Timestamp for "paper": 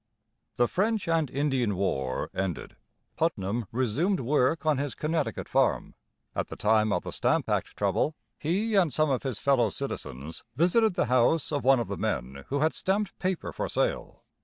13.19-13.53